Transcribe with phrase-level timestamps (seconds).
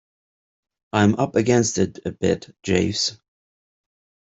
[0.93, 3.19] I am up against it a bit, Jeeves.